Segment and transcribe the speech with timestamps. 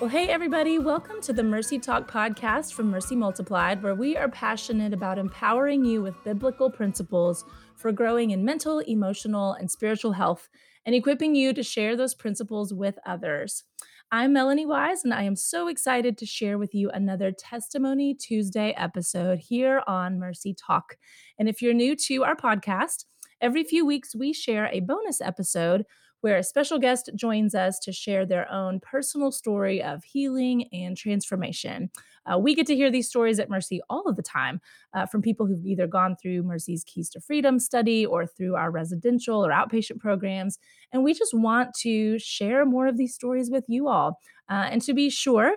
[0.00, 4.30] Well, hey, everybody, welcome to the Mercy Talk podcast from Mercy Multiplied, where we are
[4.30, 7.44] passionate about empowering you with biblical principles
[7.76, 10.48] for growing in mental, emotional, and spiritual health
[10.86, 13.64] and equipping you to share those principles with others.
[14.10, 18.72] I'm Melanie Wise, and I am so excited to share with you another Testimony Tuesday
[18.78, 20.96] episode here on Mercy Talk.
[21.38, 23.04] And if you're new to our podcast,
[23.42, 25.84] every few weeks we share a bonus episode
[26.20, 30.96] where a special guest joins us to share their own personal story of healing and
[30.96, 31.90] transformation.
[32.30, 34.60] Uh, we get to hear these stories at Mercy all of the time
[34.94, 38.70] uh, from people who've either gone through Mercy's Keys to Freedom study or through our
[38.70, 40.58] residential or outpatient programs.
[40.92, 44.18] And we just want to share more of these stories with you all.
[44.48, 45.54] Uh, and to be sure,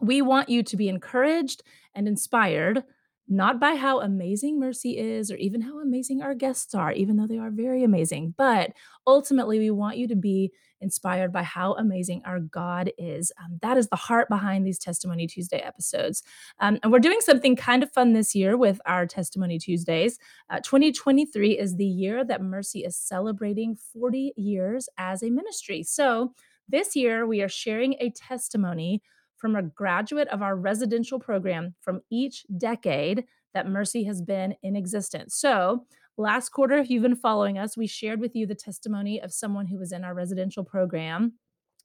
[0.00, 1.62] we want you to be encouraged
[1.94, 2.84] and inspired
[3.28, 7.26] not by how amazing Mercy is or even how amazing our guests are, even though
[7.26, 8.72] they are very amazing, but
[9.06, 13.32] ultimately we want you to be inspired by how amazing our God is.
[13.42, 16.22] Um, that is the heart behind these Testimony Tuesday episodes.
[16.60, 20.18] Um, and we're doing something kind of fun this year with our Testimony Tuesdays.
[20.50, 25.82] Uh, 2023 is the year that Mercy is celebrating 40 years as a ministry.
[25.82, 26.32] So
[26.68, 29.02] this year we are sharing a testimony
[29.38, 34.76] from a graduate of our residential program from each decade that Mercy has been in
[34.76, 35.36] existence.
[35.36, 35.86] So,
[36.18, 39.66] last quarter, if you've been following us, we shared with you the testimony of someone
[39.66, 41.34] who was in our residential program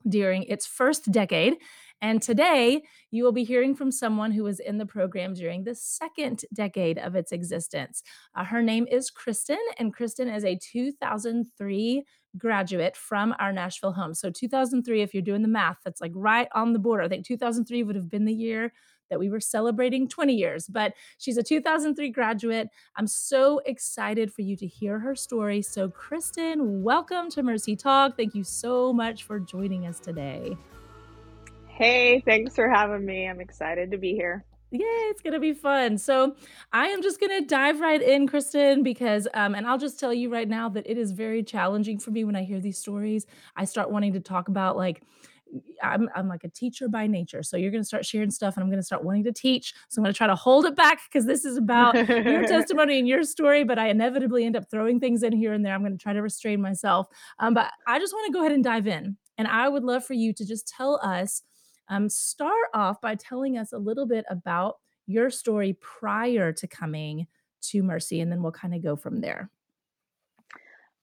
[0.08, 1.56] during its first decade.
[2.02, 5.76] And today, you will be hearing from someone who was in the program during the
[5.76, 8.02] second decade of its existence.
[8.36, 12.04] Uh, her name is Kristin, and Kristin is a 2003
[12.38, 14.16] graduate from our Nashville home.
[14.16, 17.04] So 2003, if you're doing the math, that's like right on the border.
[17.04, 18.74] I think 2003 would have been the year
[19.12, 20.66] that we were celebrating 20 years.
[20.66, 22.70] But she's a 2003 graduate.
[22.96, 25.62] I'm so excited for you to hear her story.
[25.62, 28.18] So, Kristin, welcome to Mercy Talk.
[28.18, 30.58] Thank you so much for joining us today.
[31.68, 33.28] Hey, thanks for having me.
[33.28, 34.46] I'm excited to be here.
[34.74, 35.98] Yeah, it's gonna be fun.
[35.98, 36.36] So
[36.72, 40.32] I am just gonna dive right in, Kristin, because um, and I'll just tell you
[40.32, 43.26] right now that it is very challenging for me when I hear these stories.
[43.58, 45.04] I start wanting to talk about like
[45.82, 47.44] I'm I'm like a teacher by nature.
[47.44, 49.74] So you're gonna start sharing stuff and I'm gonna start wanting to teach.
[49.90, 53.08] So I'm gonna try to hold it back because this is about your testimony and
[53.08, 55.74] your story, but I inevitably end up throwing things in here and there.
[55.74, 57.08] I'm gonna try to restrain myself.
[57.40, 59.18] Um, but I just want to go ahead and dive in.
[59.38, 61.42] And I would love for you to just tell us
[61.90, 67.28] um, start off by telling us a little bit about your story prior to coming
[67.64, 69.50] to Mercy, and then we'll kind of go from there.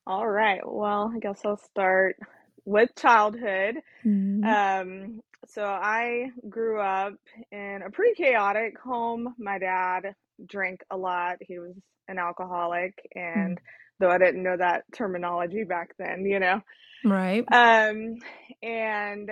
[0.07, 0.61] All right.
[0.65, 2.17] Well, I guess I'll start
[2.65, 3.77] with childhood.
[4.05, 4.43] Mm-hmm.
[4.43, 7.13] Um, so I grew up
[7.51, 9.35] in a pretty chaotic home.
[9.37, 10.13] My dad
[10.45, 11.37] drank a lot.
[11.41, 11.75] He was
[12.07, 13.65] an alcoholic, and mm-hmm.
[13.99, 16.61] though I didn't know that terminology back then, you know.
[17.05, 17.45] Right.
[17.51, 18.17] Um,
[18.61, 19.29] and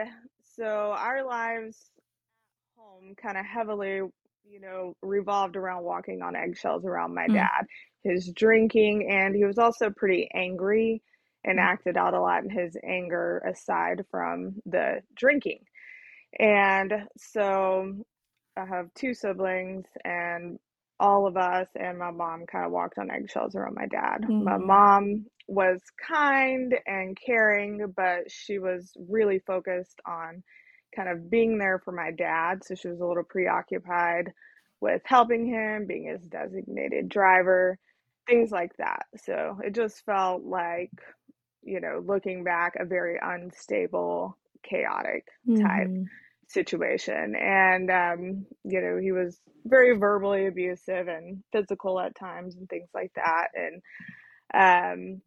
[0.56, 1.78] so our lives
[2.78, 4.02] home kind of heavily,
[4.50, 7.34] you know, revolved around walking on eggshells around my mm.
[7.34, 7.66] dad,
[8.04, 11.02] his drinking, and he was also pretty angry
[11.44, 11.64] and mm.
[11.64, 15.60] acted out a lot in his anger aside from the drinking.
[16.40, 17.94] And so
[18.58, 20.60] I have two siblings, and
[21.00, 24.24] all of us and my mom kind of walked on eggshells around my dad.
[24.24, 24.44] Mm.
[24.44, 30.44] My mom was kind and caring, but she was really focused on
[30.96, 32.64] kind of being there for my dad.
[32.64, 34.32] So she was a little preoccupied
[34.82, 37.78] with helping him, being his designated driver,
[38.28, 39.06] things like that.
[39.24, 40.92] So it just felt like,
[41.64, 46.04] you know, looking back, a very unstable, chaotic type mm-hmm.
[46.48, 47.36] situation.
[47.36, 52.90] And, um, you know, he was very verbally abusive and physical at times and things
[52.94, 53.48] like that.
[53.56, 53.82] And,
[54.54, 55.22] um,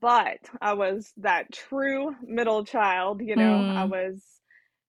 [0.00, 3.76] but I was that true middle child, you know, mm.
[3.76, 4.20] I was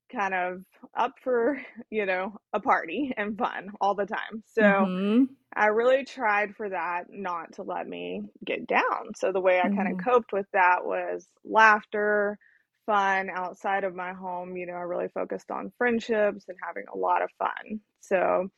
[0.10, 0.64] kind of
[0.98, 4.44] up for, you know, a party and fun all the time.
[4.54, 5.24] So mm-hmm.
[5.56, 9.14] I really tried for that not to let me get down.
[9.16, 9.78] So the way I mm-hmm.
[9.78, 12.38] kind of coped with that was laughter,
[12.86, 14.58] fun outside of my home.
[14.58, 17.80] You know, I really focused on friendships and having a lot of fun.
[18.02, 18.50] So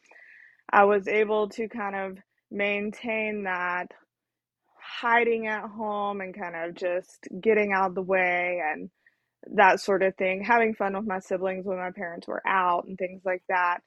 [0.71, 2.17] I was able to kind of
[2.49, 3.87] maintain that
[4.81, 8.89] hiding at home and kind of just getting out of the way and
[9.53, 12.97] that sort of thing, having fun with my siblings when my parents were out and
[12.97, 13.79] things like that.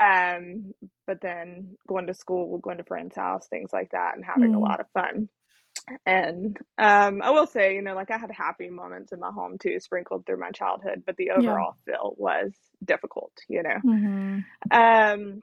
[0.00, 0.72] Um,
[1.06, 4.56] but then going to school, going to friends' house, things like that, and having mm.
[4.56, 5.28] a lot of fun.
[6.06, 9.58] And um, I will say, you know, like I had happy moments in my home
[9.58, 11.94] too, sprinkled through my childhood, but the overall yeah.
[11.94, 12.52] feel was
[12.84, 13.78] difficult, you know.
[13.84, 14.38] Mm-hmm.
[14.70, 15.42] Um,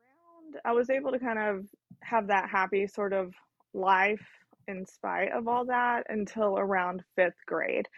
[0.00, 1.66] around, I was able to kind of
[2.00, 3.34] have that happy sort of
[3.72, 4.24] life
[4.68, 7.88] in spite of all that until around fifth grade.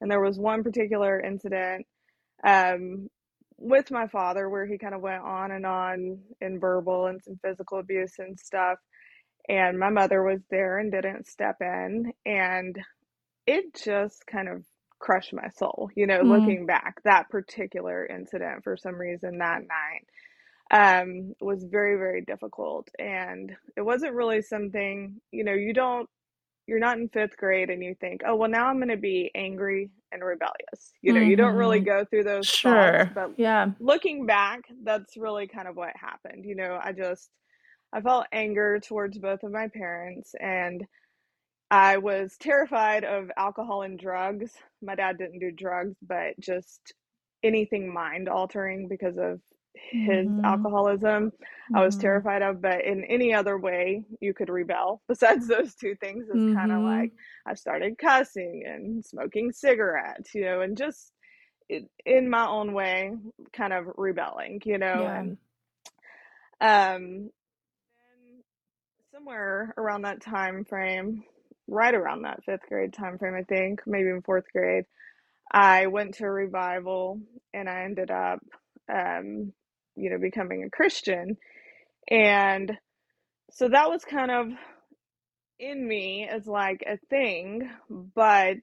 [0.00, 1.86] And there was one particular incident
[2.46, 3.08] um,
[3.58, 7.38] with my father where he kind of went on and on in verbal and some
[7.44, 8.78] physical abuse and stuff.
[9.48, 12.12] And my mother was there and didn't step in.
[12.24, 12.76] And
[13.46, 14.64] it just kind of
[14.98, 16.28] crushed my soul, you know, mm.
[16.28, 16.96] looking back.
[17.04, 20.06] That particular incident, for some reason, that night
[20.70, 22.88] um, was very, very difficult.
[22.98, 26.08] And it wasn't really something, you know, you don't
[26.70, 29.28] you're not in fifth grade and you think, oh, well, now I'm going to be
[29.34, 30.92] angry and rebellious.
[31.02, 31.30] You know, mm-hmm.
[31.30, 31.86] you don't really mm-hmm.
[31.86, 32.72] go through those sure.
[32.72, 33.10] thoughts.
[33.12, 33.70] But yeah.
[33.80, 36.44] looking back, that's really kind of what happened.
[36.44, 37.28] You know, I just,
[37.92, 40.86] I felt anger towards both of my parents and
[41.72, 44.52] I was terrified of alcohol and drugs.
[44.80, 46.94] My dad didn't do drugs, but just
[47.42, 49.40] anything mind altering because of
[49.74, 50.44] his mm-hmm.
[50.44, 51.76] alcoholism mm-hmm.
[51.76, 52.02] i was mm-hmm.
[52.02, 56.34] terrified of but in any other way you could rebel besides those two things is
[56.34, 56.56] mm-hmm.
[56.56, 57.12] kind of like
[57.46, 61.12] i started cussing and smoking cigarettes you know and just
[61.68, 63.12] it, in my own way
[63.52, 65.20] kind of rebelling you know yeah.
[65.20, 65.36] and
[66.60, 67.30] um
[69.12, 71.22] somewhere around that time frame
[71.68, 74.84] right around that fifth grade time frame i think maybe in fourth grade
[75.52, 77.20] i went to a revival
[77.54, 78.40] and i ended up
[78.92, 79.52] um,
[80.00, 81.36] you know, becoming a Christian.
[82.10, 82.72] And
[83.52, 84.46] so that was kind of
[85.58, 88.56] in me as like a thing, but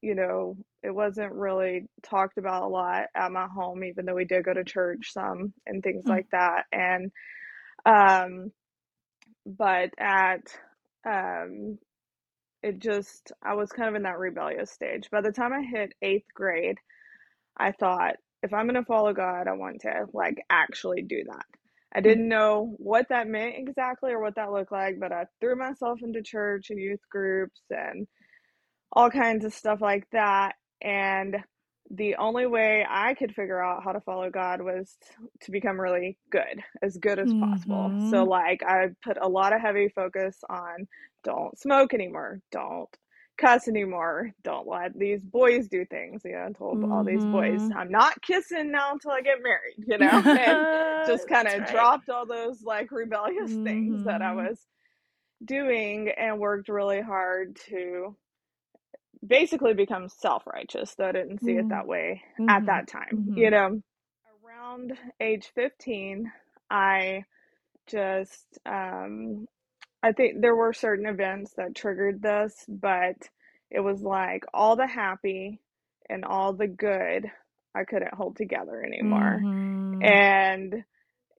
[0.00, 4.24] you know, it wasn't really talked about a lot at my home, even though we
[4.24, 6.10] did go to church some and things mm-hmm.
[6.10, 6.64] like that.
[6.72, 7.12] And,
[7.86, 8.50] um,
[9.46, 10.48] but at,
[11.06, 11.78] um,
[12.64, 15.08] it just, I was kind of in that rebellious stage.
[15.10, 16.78] By the time I hit eighth grade,
[17.56, 21.44] I thought, if I'm going to follow God, I want to like actually do that.
[21.94, 22.04] I mm.
[22.04, 26.00] didn't know what that meant exactly or what that looked like, but I threw myself
[26.02, 28.06] into church and youth groups and
[28.92, 30.54] all kinds of stuff like that.
[30.80, 31.36] And
[31.90, 34.96] the only way I could figure out how to follow God was
[35.42, 37.52] to become really good, as good as mm-hmm.
[37.52, 37.90] possible.
[38.10, 38.30] So, mm-hmm.
[38.30, 40.88] like, I put a lot of heavy focus on
[41.22, 42.88] don't smoke anymore, don't
[43.38, 44.32] cuss anymore.
[44.42, 46.22] Don't let these boys do things.
[46.24, 46.92] You know, I told mm-hmm.
[46.92, 47.76] all these boys, mm-hmm.
[47.76, 51.70] I'm not kissing now until I get married, you know, and just kind of right.
[51.70, 53.64] dropped all those like rebellious mm-hmm.
[53.64, 54.46] things that I mm-hmm.
[54.46, 54.58] was
[55.44, 58.16] doing and worked really hard to
[59.26, 61.66] basically become self righteous, though I didn't see mm-hmm.
[61.66, 62.66] it that way at mm-hmm.
[62.66, 63.34] that time.
[63.36, 63.80] You know,
[64.44, 66.30] around age 15,
[66.70, 67.24] I
[67.86, 69.46] just um,
[70.02, 73.16] I think there were certain events that triggered this, but
[73.70, 75.60] it was like all the happy
[76.08, 77.30] and all the good
[77.74, 79.40] I couldn't hold together anymore.
[79.42, 80.02] Mm-hmm.
[80.02, 80.84] And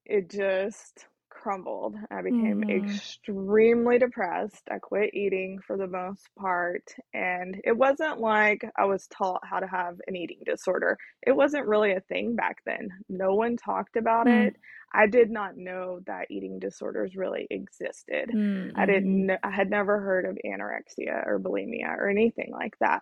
[0.05, 1.05] it just
[1.43, 1.95] crumbled.
[2.09, 2.87] I became mm-hmm.
[2.87, 4.63] extremely depressed.
[4.71, 6.83] I quit eating for the most part.
[7.13, 10.97] And it wasn't like I was taught how to have an eating disorder.
[11.21, 12.89] It wasn't really a thing back then.
[13.09, 14.47] No one talked about mm-hmm.
[14.47, 14.55] it.
[14.95, 18.29] I did not know that eating disorders really existed.
[18.33, 18.79] Mm-hmm.
[18.79, 23.01] I didn't I had never heard of anorexia or bulimia or anything like that.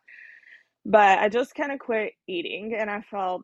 [0.84, 3.44] But I just kind of quit eating and I felt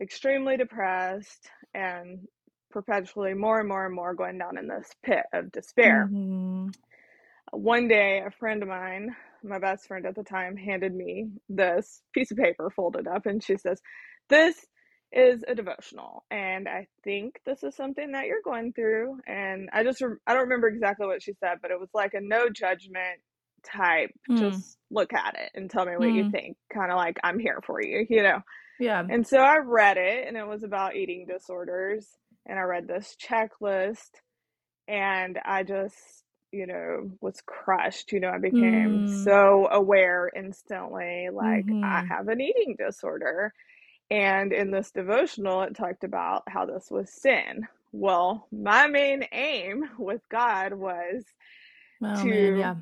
[0.00, 2.28] extremely depressed and
[2.76, 6.06] perpetually more and more and more going down in this pit of despair.
[6.12, 6.68] Mm-hmm.
[7.52, 12.02] One day, a friend of mine, my best friend at the time, handed me this
[12.12, 13.80] piece of paper folded up, and she says,
[14.28, 14.56] This
[15.12, 19.84] is a devotional and i think this is something that you're going through and i
[19.84, 23.20] just i don't remember exactly what she said but it was like a no judgment
[23.64, 24.36] type mm.
[24.36, 26.16] just look at it and tell me what mm.
[26.16, 28.40] you think kind of like i'm here for you you know
[28.80, 32.08] yeah and so i read it and it was about eating disorders
[32.46, 34.10] and I read this checklist
[34.88, 35.96] and I just,
[36.52, 38.12] you know, was crushed.
[38.12, 39.24] You know, I became mm.
[39.24, 41.84] so aware instantly like mm-hmm.
[41.84, 43.52] I have an eating disorder.
[44.10, 47.66] And in this devotional, it talked about how this was sin.
[47.92, 51.24] Well, my main aim with God was
[52.04, 52.74] oh, to, man, yeah.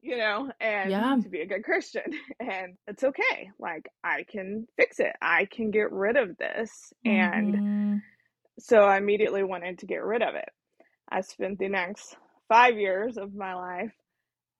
[0.00, 1.16] you know, and yeah.
[1.20, 2.12] to be a good Christian.
[2.40, 3.50] And it's okay.
[3.58, 6.92] Like, I can fix it, I can get rid of this.
[7.04, 7.54] Mm-hmm.
[7.56, 8.02] And
[8.58, 10.48] so I immediately wanted to get rid of it.
[11.10, 12.16] I spent the next
[12.48, 13.92] five years of my life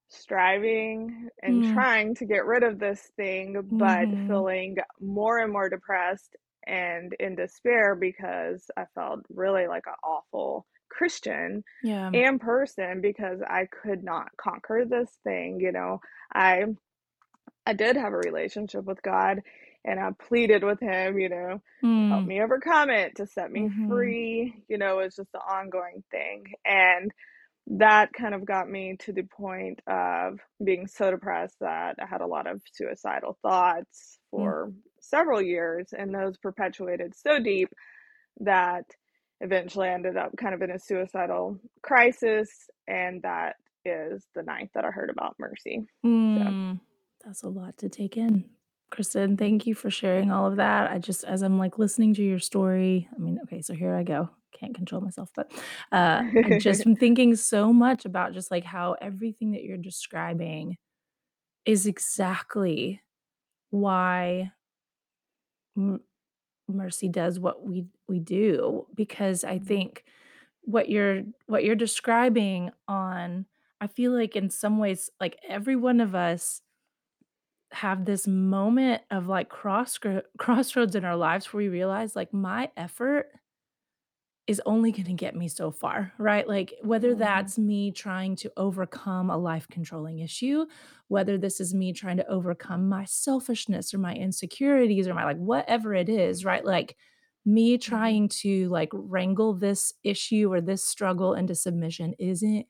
[0.09, 1.73] striving and mm.
[1.73, 4.29] trying to get rid of this thing, but mm-hmm.
[4.29, 10.67] feeling more and more depressed and in despair because I felt really like an awful
[10.89, 12.11] Christian yeah.
[12.13, 15.61] and person because I could not conquer this thing.
[15.61, 16.01] You know,
[16.35, 16.65] I
[17.67, 19.41] I did have a relationship with God
[19.85, 22.09] and I pleaded with him, you know, mm.
[22.09, 23.89] help me overcome it, to set me mm-hmm.
[23.89, 24.55] free.
[24.69, 26.45] You know, it's just an ongoing thing.
[26.65, 27.11] And
[27.79, 32.21] that kind of got me to the point of being so depressed that I had
[32.21, 34.39] a lot of suicidal thoughts Mm.
[34.39, 37.69] for several years, and those perpetuated so deep
[38.39, 38.85] that
[39.41, 42.49] eventually I ended up kind of in a suicidal crisis,
[42.87, 45.81] and that is the night that I heard about Mercy.
[46.03, 46.81] So Mm,
[47.25, 48.45] that's a lot to take in.
[48.91, 50.91] Kristin, thank you for sharing all of that.
[50.91, 54.03] I just as I'm, like, listening to your story I mean, okay, so here I
[54.03, 54.31] go.
[54.53, 55.53] Can't control myself, but,
[55.93, 60.77] uh, I just am thinking so much about just, like, how everything that you're describing
[61.67, 63.03] is exactly
[63.71, 64.53] why
[65.77, 66.01] M
[66.69, 69.61] Mercy does what we we do, because I Mhm.
[69.61, 70.05] think
[70.63, 73.47] what you're what you're describing on
[73.81, 76.63] I feel like in some ways, like, every one of us
[77.73, 82.71] have this moment of, like, crossgro crossroads in our lives where we realize, like, my
[82.77, 83.33] effort
[84.47, 86.49] is only gonna get me so far, right?
[86.49, 87.15] Like, whether Mhm.
[87.15, 90.67] that's me trying to overcome a life-controlling issue,
[91.09, 95.37] whether this is me trying to overcome my selfishness or my insecurities or my like,
[95.37, 96.65] whatever it is, right?
[96.65, 96.97] Like,
[97.45, 98.19] me Mhm.
[98.19, 102.67] trying to, like, wrangle this issue or this struggle into submission isn't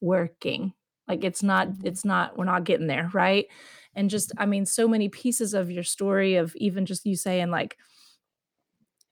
[0.00, 0.74] working.
[1.08, 1.84] Like, it's not Mhm.
[1.84, 3.46] it's not we're not getting there, right?
[3.94, 7.50] And just I mean, so many pieces of your story of even just you saying,
[7.50, 7.76] like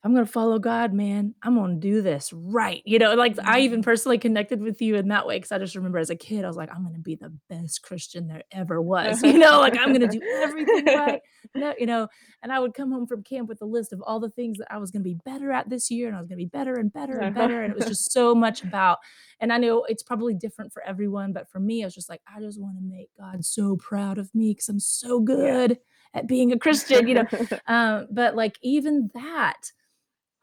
[0.03, 1.35] "I'm gonna follow God, man.
[1.43, 3.85] I'm gonna do this right." You know, like, I even Mhm.
[3.85, 6.49] personally connected with you in that way because I just remember as a kid, I
[6.49, 9.61] was like, "I'm gonna be the best Christian there ever was." You know?
[9.61, 11.21] Like, "I'm gonna do everything right."
[11.55, 12.09] No you know?
[12.43, 14.73] And I would come home from camp with a list of all the things that
[14.73, 16.93] I was gonna be better at this year, and I was gonna be better and
[16.93, 18.99] better and better, and it was just so much about
[19.41, 22.23] and I know it's probably different for everyone, but for me, I was just like,
[22.27, 25.61] "I just wanna make God so proud of me because I'm so Yeah.
[25.61, 25.79] good
[26.15, 27.27] at being a Christian." You know?
[27.67, 29.73] Um, but, like, even that,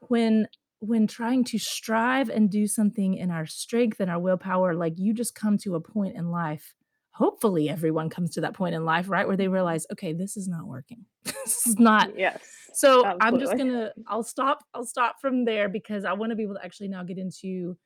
[0.01, 0.47] when
[0.79, 5.11] when trying to strive and do something in our strength and our willpower, like, you
[5.13, 6.75] just come to a point in life
[7.13, 10.47] hopefully, everyone comes to that point in life, right, where they realize, "Okay, this is
[10.47, 11.05] not working.
[11.25, 12.71] This is not" Yes.
[12.73, 16.55] So, I'm just gonna I'll stop I'll stop from there because I wanna be able
[16.55, 17.77] to actually now get into,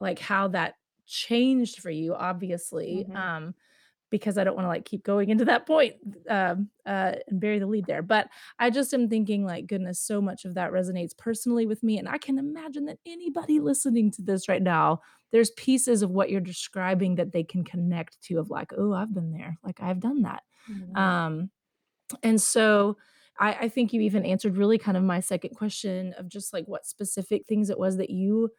[0.00, 3.14] like, how that changed for you, obviously, Mhm.
[3.14, 3.54] um,
[4.14, 5.94] because I don't wanna, like, keep going into that point,
[6.30, 8.02] um, uh, and bury the lead there.
[8.02, 8.28] But
[8.60, 12.08] I just am thinking, like, goodness, so much of that resonates personally with me, and
[12.08, 15.00] I can imagine that anybody listening to this right now,
[15.32, 19.12] there's pieces of what you're describing that they can connect to of like, oh, I've
[19.12, 21.00] been there." Like, "I've done that." Mhm.
[21.00, 21.50] Um,
[22.22, 22.98] and so
[23.40, 26.66] I I think you even answered really kind of my 2nd question of just, like,
[26.66, 28.50] what specific things it was that you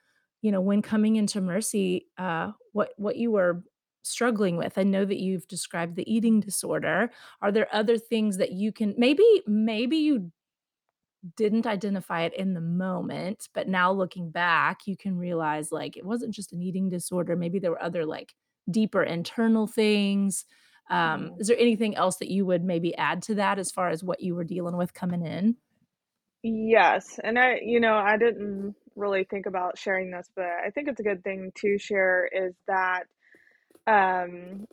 [0.44, 3.64] you know, when coming into Mercy, uh, what what you were
[4.06, 4.78] struggling with.
[4.78, 7.12] I know that you've described the eating disorder.
[7.42, 10.32] Are there other things that you can maybe maybe you
[11.38, 16.06] didn't identify it in the moment, but now looking back, you can realize, like, it
[16.06, 18.36] wasn't just an eating disorder, maybe there were other, like,
[18.72, 20.46] deeper internal things.
[20.90, 21.40] Um, Mhm.
[21.40, 24.22] is there anything else that you would maybe add to that as far as what
[24.22, 25.58] you were dealing with coming in?
[26.44, 30.88] Yes, and I you know, I didn't really think about sharing this, but I think
[30.88, 33.08] it's a good thing to share is that,
[33.88, 34.66] um,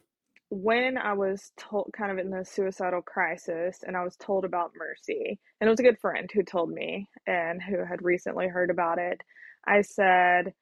[0.51, 4.73] when I was told, kind of in the suicidal crisis and I was told about
[4.77, 8.71] Mercy, and it was a good friend who told me and who had recently heard
[8.71, 9.21] about it,
[9.67, 10.55] I said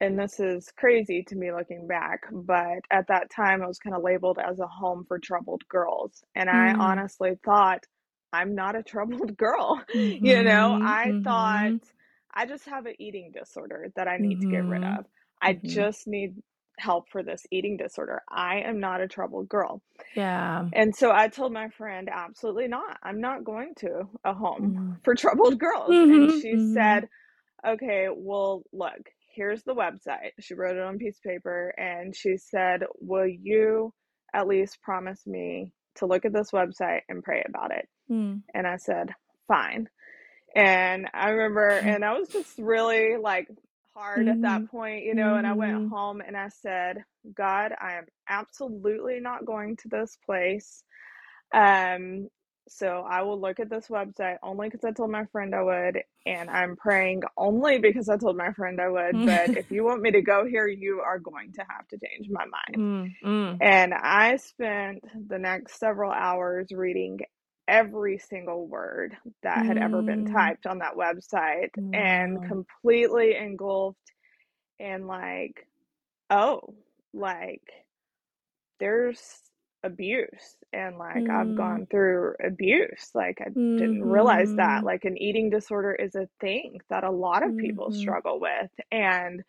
[0.00, 3.98] and this is crazy to me looking back, but at that time, I was kinda
[3.98, 6.74] labeled as a home for troubled girls, and I Mm.
[6.78, 7.84] honestly thought,
[8.32, 9.82] "I'm not a troubled girl."
[10.22, 10.76] You know?
[10.76, 11.80] Mhm, I thought, mhm.
[12.32, 15.06] "I just have a eating disorder that I need to get rid Mhm, of.
[15.40, 15.64] I mhm.
[15.64, 16.42] just need
[16.78, 18.22] help for this eating disorder.
[18.30, 19.82] I am not a troubled girl."
[20.14, 20.70] Yeah.
[20.72, 22.98] And so I told my friend, "Absolutely not.
[23.02, 24.96] I'm not going to a home Mm.
[25.02, 26.58] for troubled girls." And Mhm, she mhm.
[26.58, 27.08] said,
[27.66, 32.14] "Okay, well, look, here's the website." She wrote it on a piece of paper, and
[32.16, 33.92] she said, "Will you
[34.34, 38.42] at least promise me to look at this website and pray about it?" Mm.
[38.54, 39.14] And I said,
[39.48, 39.88] "Fine."
[40.56, 43.48] And I remember and I was just really, like,
[43.94, 45.88] hard at that Mhm, point, you know, and I went mhm.
[45.88, 50.84] home and I said, "God, I am absolutely not going to this place.
[51.52, 52.28] Um,
[52.68, 56.02] so I will look at this website only because I told my friend I would,
[56.26, 60.02] and I'm praying only because I told my friend I would, but if you want
[60.02, 63.60] me to go here, you are going to have to change my mind." Mm, mm.
[63.60, 67.20] And I spent the next several hours reading
[67.68, 70.24] every single word that had ever been Mm.
[70.24, 74.12] typed on that website and completely engulfed
[74.78, 75.68] in, like,
[76.30, 76.76] "Oh,
[77.14, 77.86] like,
[78.80, 79.42] there's
[79.84, 81.56] abuse, and, like, I've Mm.
[81.56, 84.86] gone through abuse." Like, I didn't realize that, Mhm.
[84.86, 87.92] like, an eating disorder is a thing that a lot of people Mhm.
[87.92, 89.44] struggle with, and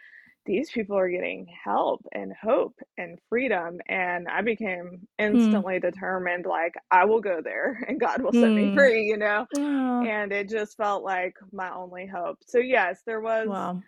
[0.45, 5.25] these people are getting help and hope and freedom and i became hmm.
[5.25, 8.75] instantly determined like i will go there and god will set me hmm.
[8.75, 13.47] free you know and it just felt like my only hope so yes there was
[13.47, 13.81] wow.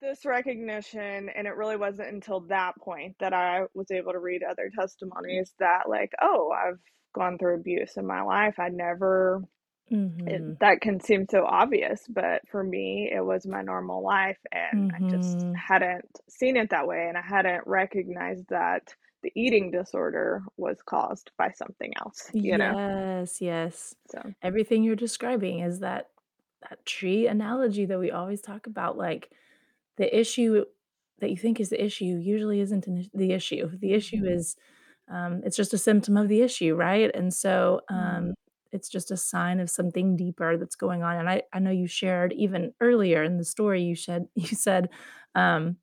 [0.00, 4.42] this recognition and it really wasn't until that point that i was able to read
[4.42, 6.78] other testimonies that like oh i've
[7.14, 9.42] gone through abuse in my life i never
[9.92, 10.28] Mm-hmm.
[10.28, 14.92] It, that can seem so obvious, but for me, it was my normal life, and
[14.92, 15.06] mm-hmm.
[15.06, 15.54] I just mm-hmm.
[15.54, 21.30] hadn't seen it that way, and I hadn't recognized that the eating disorder was caused
[21.38, 22.30] by something else.
[22.32, 22.78] You yes, know?
[22.78, 23.40] yes.
[23.40, 23.94] Yes.
[24.10, 26.10] So everything you're describing is that
[26.68, 28.96] that tree analogy that we always talk about.
[28.96, 29.30] Like
[29.96, 30.64] the issue
[31.20, 33.70] that you think is the issue usually isn't the issue.
[33.78, 34.38] The issue mm-hmm.
[34.38, 34.56] is
[35.10, 37.10] um, it's just a symptom of the issue, right?
[37.14, 38.30] And so um, mm-hmm
[38.72, 41.16] it's just a sign of something deeper that's going on.
[41.16, 44.90] And I, I know you shared even earlier in the story, you said, you said,
[45.34, 45.76] um,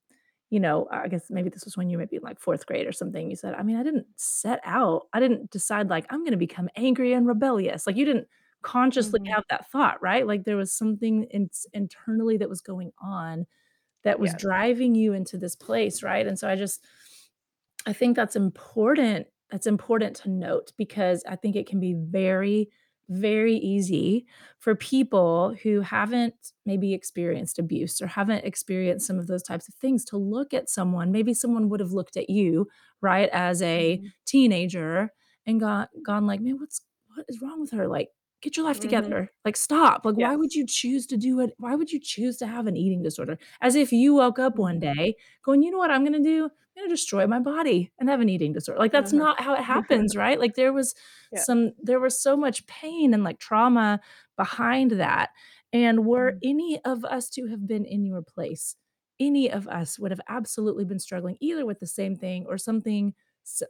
[0.52, 2.92] you know, I guess maybe this was when you might be like fourth grade or
[2.92, 3.30] something.
[3.30, 6.38] You said, I mean, I didn't set out, I didn't decide like I'm going to
[6.38, 7.88] become angry and rebellious.
[7.88, 8.28] Like you didn't
[8.62, 9.34] consciously mm-hmm.
[9.34, 10.26] have that thought, right?
[10.26, 13.48] Like there was something in, internally that was going on
[14.04, 14.42] that was yes.
[14.42, 16.26] driving you into this place, right?
[16.26, 16.86] And so I just,
[17.88, 22.70] I think that's important that's important to note because I think it can be very,
[23.10, 24.26] very easy
[24.60, 26.34] for people who haven't
[26.66, 30.70] maybe experienced abuse or haven't experienced some of those types of things to look at
[30.70, 31.12] someone.
[31.12, 32.68] Maybe someone would have looked at you,
[33.02, 34.08] right, as a mm-hmm.
[34.26, 35.12] teenager
[35.46, 36.82] and got gone like, man, what's
[37.14, 37.88] what is wrong with her?
[37.88, 38.10] Like,
[38.46, 38.84] get your life mm-hmm.
[38.84, 39.32] together.
[39.44, 40.06] Like, stop.
[40.06, 40.30] Like, yes.
[40.30, 41.52] why would you choose to do it?
[41.58, 43.38] Why would you choose to have an eating disorder?
[43.62, 44.94] As if you woke up one mm-hmm.
[44.94, 46.50] day going, you know what I'm gonna do?
[46.76, 48.80] I'm going to destroy my body and have an eating disorder.
[48.80, 49.20] Like that's mm-hmm.
[49.20, 50.38] not how it happens, right?
[50.38, 50.94] Like there was
[51.32, 51.42] yeah.
[51.42, 54.02] some there was so much pain and like trauma
[54.36, 55.30] behind that.
[55.72, 56.50] And were mm-hmm.
[56.50, 58.76] any of us to have been in your place,
[59.22, 63.14] any of us would have absolutely been struggling either with the same thing or something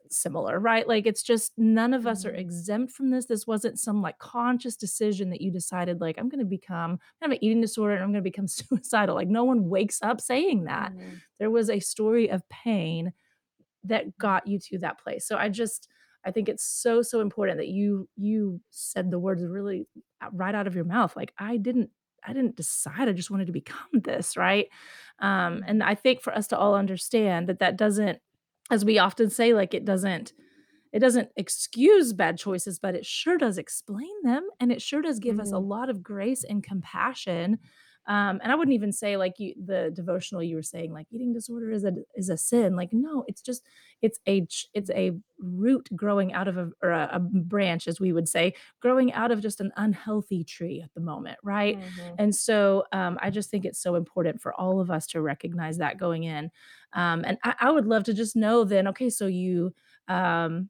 [0.10, 0.88] similar, right?
[0.88, 2.40] Like it's just none of us are mm-hmm.
[2.40, 3.26] exempt from this.
[3.26, 7.26] This wasn't some like conscious decision that you decided, like, I'm going to become, I
[7.26, 9.16] have an eating disorder and I'm going to become suicidal.
[9.16, 10.94] Like, no one wakes up saying that.
[10.94, 11.16] Mm-hmm.
[11.40, 13.14] There was a story of pain
[13.84, 15.28] that got you to that place.
[15.28, 15.88] So I just,
[16.26, 19.88] I think it's so, so important that you, you said the words really
[20.32, 21.16] right out of your mouth.
[21.16, 21.92] Like, I didn't
[22.28, 24.68] I didn't decide I just wanted to become this, right?
[25.20, 28.20] Um, and I think for us to all understand that that doesn't
[28.72, 30.34] as we often say like it doesn't
[30.92, 35.20] it doesn't excuse bad choices but it sure does explain them and it sure does
[35.20, 35.42] give mm-hmm.
[35.42, 35.70] us a mm-hmm.
[35.70, 37.60] lot of grace and compassion
[38.08, 41.34] um, and I wouldn't even say like you, the devotional you were saying like eating
[41.34, 42.76] disorder is a is a sin.
[42.76, 43.68] Like no, it's just
[44.02, 48.14] it's a it's a root growing out of a or a, a branch, as we
[48.14, 51.80] would say, growing out of just an unhealthy tree at the moment, right?
[51.80, 52.16] Mm-hmm.
[52.20, 55.80] And so um, I just think it's so important for all of us to recognize
[55.80, 56.52] that going in.
[56.94, 59.74] Um, and I, I would love to just know then, okay, so you
[60.08, 60.70] um,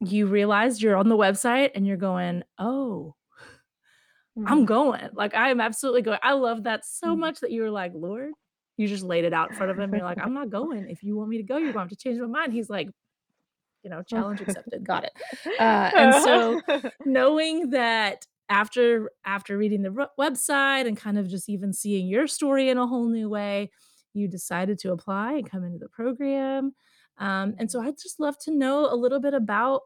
[0.00, 3.16] you realized you're on the website and you're going, oh
[4.36, 4.64] I'm mm-hmm.
[4.64, 5.08] going.
[5.12, 6.18] Like I am absolutely going.
[6.22, 7.20] I love that so mm-hmm.
[7.20, 8.32] much that you were like, Lord,
[8.76, 9.94] you just laid it out in front of him.
[9.94, 10.88] You're like, I'm not going.
[10.88, 12.52] If you want me to go, you're going to have to change my mind.
[12.52, 12.88] He's like,
[13.82, 14.84] you know, challenge accepted.
[14.84, 15.12] Got it.
[15.60, 16.60] Uh, and so
[17.04, 22.68] knowing that after after reading the website and kind of just even seeing your story
[22.68, 23.70] in a whole new way,
[24.12, 26.74] you decided to apply and come into the program.
[27.18, 29.82] Um, and so I'd just love to know a little bit about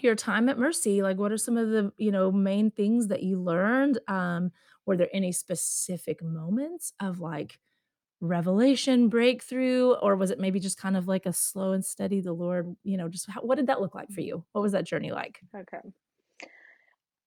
[0.00, 3.22] your time at Mercy, like what are some of the, you know, main things that
[3.22, 3.98] you learned?
[4.08, 4.52] Um,
[4.86, 7.58] were there any specific moments of like
[8.20, 12.32] revelation, breakthrough, or was it maybe just kind of like a slow and steady, the
[12.32, 14.44] Lord, you know, just how, what did that look like for you?
[14.52, 15.40] What was that journey like?
[15.56, 15.80] Okay.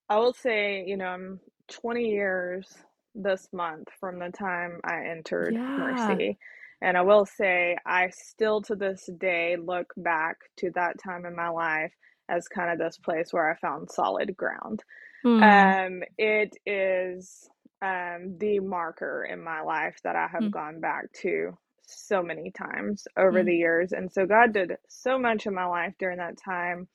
[0.09, 2.77] I will say, you know, I'm 20 years
[3.15, 5.77] this month from the time I entered Yeah.
[5.77, 6.37] Mercy.
[6.81, 11.35] And I will say, I still to this day look back to that time in
[11.35, 11.93] my life
[12.29, 14.83] as kind of this place where I found solid ground.
[15.25, 15.41] Mm.
[15.87, 17.49] Um, it is
[17.81, 20.51] um, the marker in my life that I have mm.
[20.51, 23.45] gone back to so many times over mm.
[23.45, 23.91] the years.
[23.91, 26.87] And so God did so much in my life during that time.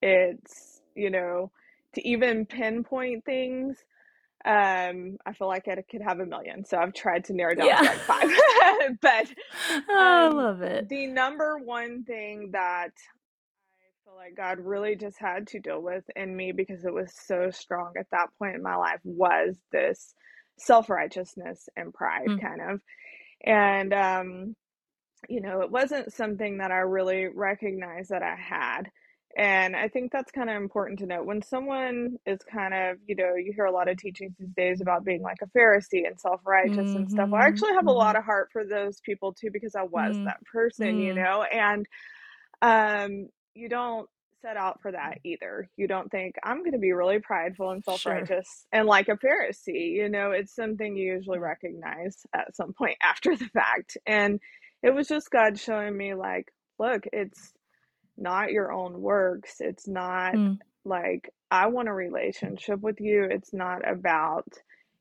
[0.00, 1.50] It's, you know,
[1.94, 3.76] to even pinpoint things
[4.44, 7.66] um i feel like i could have a million so i've tried to narrow down
[7.66, 7.78] yeah.
[7.78, 8.30] to like five
[9.00, 12.92] but um, oh, i love it the number one thing that
[14.18, 17.92] like God really just had to deal with in me because it was so strong
[17.98, 20.14] at that point in my life was this
[20.58, 22.40] self righteousness and pride mm.
[22.40, 22.80] kind of.
[23.44, 24.56] And, um,
[25.28, 28.90] you know, it wasn't something that I really recognized that I had
[29.36, 31.26] And I think that's kind of important to note.
[31.26, 34.80] When someone is kind of, you know, you hear a lot of teachings these days
[34.82, 37.30] about being like a Pharisee and self righteous and stuff.
[37.34, 38.18] I Mhm, actually have a lot mhm.
[38.18, 41.16] of heart for those people too because I was Mm, that person, you mm.
[41.16, 41.42] know?
[41.44, 41.86] And
[42.62, 44.08] um, you don't
[44.42, 45.68] set out for that either.
[45.76, 48.14] You don't think, I'm going to be really prideful and self Sure.
[48.72, 49.92] and like a Pharisee.
[49.94, 53.96] You know, it's something you usually recognize at some point after the fact.
[54.06, 54.40] And
[54.82, 57.52] it was just God showing me, like, look, it's
[58.16, 59.56] not your own works.
[59.60, 60.58] It's not Mm.
[60.84, 63.24] like, I want a relationship with you.
[63.24, 64.46] It's not about,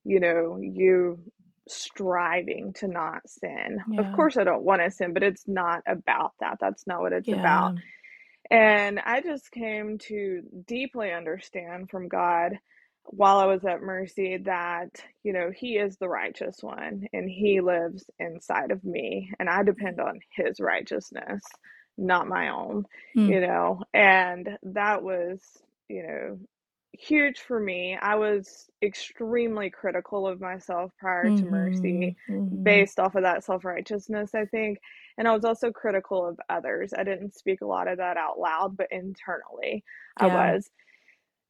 [0.04, 1.20] you know, you
[1.68, 3.80] striving to not sin.
[4.00, 6.58] Of course, I don't want to sin, but it's not about that.
[6.60, 7.74] That's not what it's about.
[8.52, 12.54] And I just came to deeply understand from God
[13.06, 14.90] while I was at Mercy that,
[15.24, 19.64] you know, He is the righteous one and He lives inside of me, and I
[19.64, 21.44] depend on His righteousness,
[21.98, 22.86] not my own,
[23.18, 23.28] Mm.
[23.28, 23.82] you know.
[23.94, 25.42] And that was,
[25.90, 26.40] you know,
[26.94, 27.98] huge for me.
[28.02, 32.64] I was extremely critical of myself prior to Mercy Mhm, mhm.
[32.64, 34.80] based off of that self righteousness, I think.
[35.18, 36.94] And I was also critical of others.
[36.98, 39.84] I didn't speak a lot of that out loud, but internally
[40.18, 40.70] I was.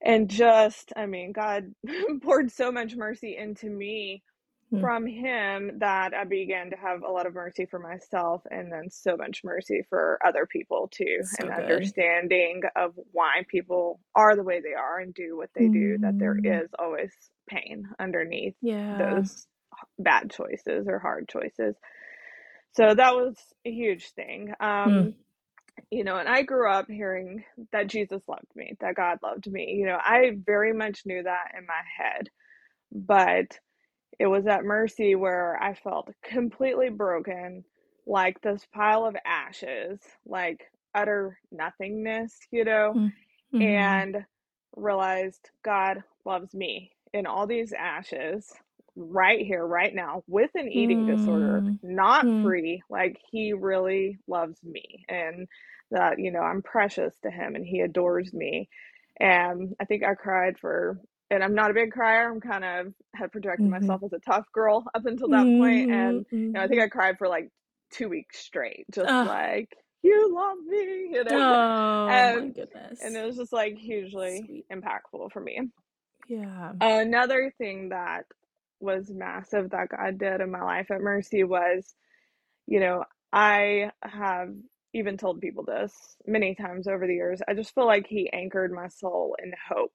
[0.02, 1.74] And just, I mean, God
[2.24, 4.24] poured so much mercy into me
[4.72, 4.92] Mm.
[4.92, 8.90] from Him that I began to have a lot of mercy for myself and then
[8.92, 11.94] so much mercy for other people too, So and good.
[11.94, 16.16] understanding of why people are the way they are and do what they do, that
[16.20, 16.62] there Mhm.
[16.80, 17.12] always
[17.50, 18.92] pain underneath Yeah.
[18.92, 19.48] those
[20.00, 21.76] bad choices or hard choices.
[22.78, 24.54] So that was a huge thing.
[24.62, 25.16] Um, Mm.
[25.92, 29.76] you know, and I grew up hearing that Jesus loved me, that God loved me.
[29.80, 32.30] You know, I very much knew that in my head,
[32.92, 33.60] but
[34.20, 37.66] it was at Mercy where I felt completely broken,
[38.08, 40.62] like this pile of ashes, like
[40.96, 43.13] utter nothingness, you know, Mm.
[43.54, 43.63] Mhm.
[43.66, 44.26] and
[44.76, 48.52] realized God loves me in all these ashes
[48.98, 51.80] right here, right now, with an eating disorder, Mm.
[51.84, 52.42] not Mm.
[52.42, 52.84] free.
[52.90, 55.48] Like he really loves me and
[55.92, 58.70] that, you know, I'm precious to him and he adores me.
[59.20, 61.00] And I think I cried for,
[61.32, 62.32] and I'm not a big crier.
[62.32, 63.72] I'm kind of had projected Mhm.
[63.72, 66.82] myself as a tough girl up until that point, Mhm, And, you know, I think
[66.82, 66.84] mhm.
[66.84, 67.50] I cried for like
[67.92, 69.28] two weeks straight, just Ugh.
[69.28, 69.70] like,
[70.04, 71.58] you love me, you know?
[72.06, 72.58] Oh my and,
[73.00, 74.66] and it was just like hugely Sweet.
[74.72, 75.72] impactful for me.
[76.28, 76.74] Yeah.
[76.80, 78.26] Another thing that
[78.80, 81.96] was massive that God did in my life at Mercy was,
[82.68, 84.54] you know, I have
[84.94, 85.94] even told people this
[86.26, 87.42] many times over the years.
[87.48, 89.94] I just feel like He anchored my soul in hope.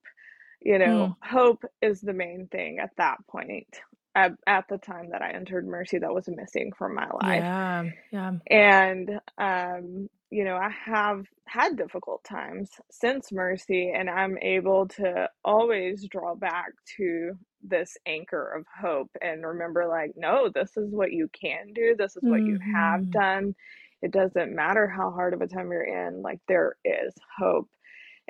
[0.60, 1.16] You know, Mm.
[1.22, 3.68] hope is the main thing at that point.
[4.14, 7.44] At, at the time that I entered Mercy, that was missing from my life.
[7.44, 7.84] Yeah.
[8.12, 8.32] Yeah.
[8.48, 15.30] And, um, you know, I have had difficult times since Mercy, and I'm able to
[15.44, 21.12] always draw back to this anchor of hope and remember, like, no, this is what
[21.12, 23.12] you can do, this is what you have Mhm.
[23.12, 23.54] done.
[24.02, 27.70] It doesn't matter how hard of a time you're in, like, there is hope.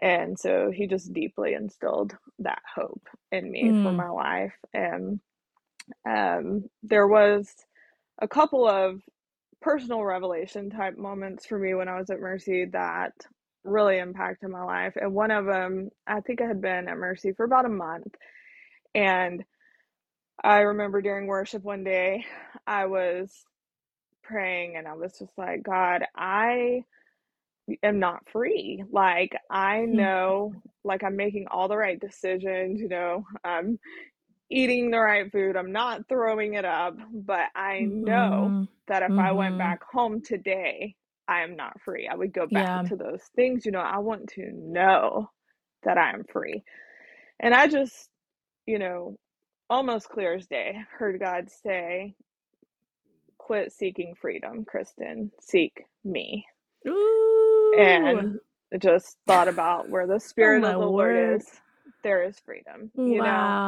[0.00, 3.94] And so he just deeply instilled that hope in me for Mm.
[3.94, 4.54] my life.
[4.74, 5.20] And
[6.08, 7.54] um, there was
[8.20, 9.00] a couple of
[9.62, 13.12] personal revelation type moments for me when I was at Mercy that
[13.64, 14.94] really impacted my life.
[15.00, 18.14] And one of them, I think I had been at Mercy for about a month.
[18.94, 19.44] And
[20.44, 22.24] I remember during worship one day,
[22.66, 23.44] I was
[24.22, 26.84] praying and I was just like, God, I
[27.82, 28.84] am not free.
[28.90, 29.86] Like, I Mm.
[29.86, 33.78] know, like, I'm making all the right decisions, you know, I'm
[34.52, 38.68] eating the right food, I'm not throwing it up, but I know Mhm.
[38.88, 39.58] that if I went Mhm.
[39.58, 40.96] back home today,
[41.28, 42.08] I am not free.
[42.08, 42.88] I would go back Yeah.
[42.88, 45.30] to those things, you know, I want to know
[45.84, 46.64] that I am free.
[47.40, 48.08] And I just,
[48.66, 49.16] you know,
[49.70, 52.14] almost clear as day, heard God say,
[53.38, 56.46] quit seeking freedom, Kristin, seek me.
[56.88, 56.92] Ooh.
[57.72, 58.40] And
[58.80, 61.42] just thought about where the Oh spirit my of the Lord word.
[61.42, 61.46] is,
[62.04, 63.62] there is freedom, you know.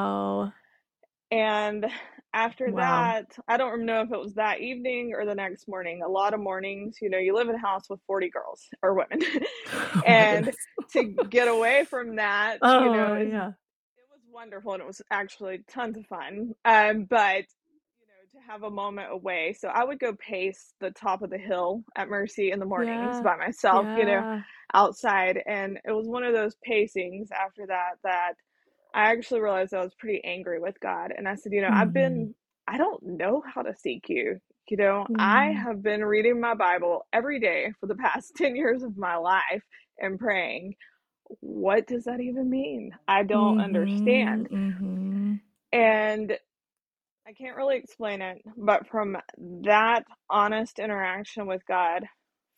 [1.35, 1.87] And
[2.35, 2.75] after Wow.
[2.75, 6.03] that, I don't know if it was that evening or the next morning.
[6.05, 8.95] A lot of mornings, you know, you live in a house with 40 girls or
[8.95, 9.21] women.
[10.07, 10.53] Oh and
[10.93, 13.53] to get away from that, you know, Oh, is yeah.
[13.97, 16.53] it was wonderful and it was actually tons of fun.
[16.65, 17.45] Um, but
[18.01, 19.55] you know, to have a moment away.
[19.59, 23.19] So I would go pace the top of the hill at Mercy in the mornings
[23.19, 23.23] Yeah.
[23.23, 24.25] by myself, you know,
[24.75, 25.41] outside.
[25.47, 28.35] And it was one of those pacings after that that
[28.95, 31.13] I actually realized I was pretty angry with God.
[31.17, 31.95] And I said, you know, I've Mhm.
[31.95, 32.35] been,
[32.69, 34.41] I don't know how to seek you.
[34.71, 35.65] You know, I Mm.
[35.65, 39.63] have been reading my Bible every day for the past 10 years of my life,
[39.99, 40.77] and praying,
[41.41, 42.93] "What does that even mean?
[43.09, 45.41] I don't Mhm, understand." mhm.
[45.73, 46.39] And
[47.27, 49.17] I can't really explain it, but from
[49.65, 52.07] that honest interaction with God,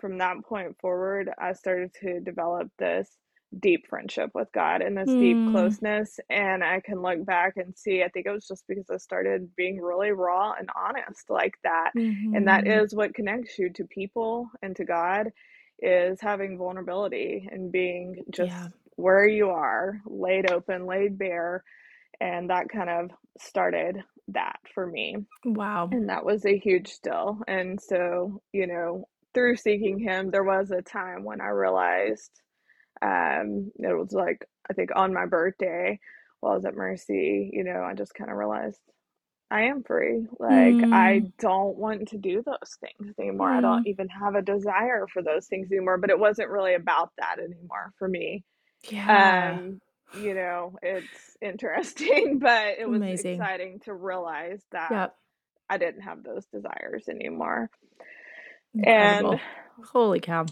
[0.00, 3.18] from that point forward, I started to develop this
[3.60, 5.46] deep friendship with God and this deep Hmm.
[5.46, 8.98] closeness, and I can look back and see I think it was just because I
[8.98, 11.92] started being really raw and honest like that,
[12.32, 12.68] and that Mhm.
[12.68, 15.28] is what connects you to people and to God,
[15.80, 18.68] is having vulnerability and being Yeah.
[18.70, 21.62] just where you are, laid open, laid bare,
[22.20, 25.92] and that kind of started that for me, Wow.
[25.92, 30.70] and that was a huge deal, and so, you know, through seeking Him, there was
[30.72, 32.42] a time when I realized,
[33.02, 35.98] um, it was, like, I think on my birthday
[36.40, 38.80] while I was at Mercy, you know, I just kinda realized,
[39.50, 41.32] I am free, like, I Mm.
[41.38, 43.86] don't want to do those things anymore, I don't Mm.
[43.86, 47.92] even have a desire for those things anymore, but it wasn't really about that anymore
[47.98, 48.44] for me.
[48.90, 49.60] Yeah.
[49.60, 49.80] Um,
[50.12, 53.10] you know, it's interesting, but it was Amazing.
[53.10, 55.16] exciting to realize that Yep.
[55.70, 57.70] I didn't have those desires anymore.
[58.84, 59.38] And
[59.84, 60.46] Holy cow.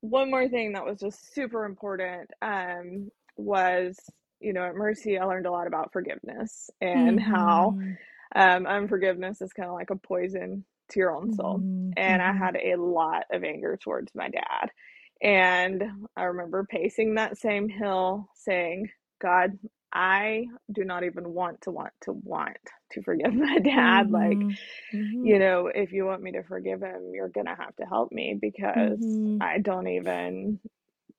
[0.00, 3.98] One more thing that was just super important, um, was,
[4.40, 7.98] you know, at Mercy, I learned a lot about forgiveness and how, Mhm.
[8.34, 12.34] um, unforgiveness is kinda like a poison to your own soul, Mhm, and I mhm.
[12.34, 14.70] had a lot of anger towards my dad,
[15.22, 15.84] and
[16.16, 19.58] I remember pacing that same hill saying, "God,
[19.92, 22.58] I do not even want to want to want
[22.92, 24.58] to forgive my dad, like, Mhm,
[24.92, 25.22] mhm.
[25.22, 28.36] you know, if you want me to forgive him, you're gonna have to help me
[28.40, 29.40] because Mhm.
[29.40, 30.60] I don't even